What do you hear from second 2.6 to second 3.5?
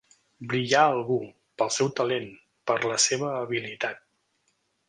per la seva